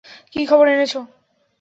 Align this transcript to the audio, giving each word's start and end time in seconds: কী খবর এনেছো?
কী 0.31 0.41
খবর 0.45 0.65
এনেছো? 0.67 0.99